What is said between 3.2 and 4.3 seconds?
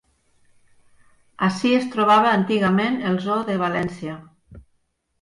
zoo de València.